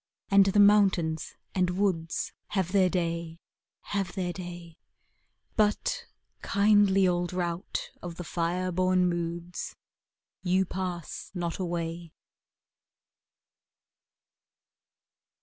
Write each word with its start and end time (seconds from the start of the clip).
id 0.31 0.45
the 0.45 0.59
mountains 0.59 1.35
and 1.53 1.69
woods 1.77 2.33
Have 2.47 2.71
their 2.71 2.89
day, 2.89 3.37
have 3.93 4.13
their 4.15 4.33
day 4.33 4.79
But, 5.55 6.07
kindly 6.41 7.07
old 7.07 7.31
rout 7.33 7.91
Of 8.01 8.15
the 8.15 8.23
fire 8.23 8.71
born 8.71 9.07
moods, 9.07 9.75
You 10.41 10.65
pass 10.65 11.29
?iot 11.35 11.57
aiuay. 11.57 12.09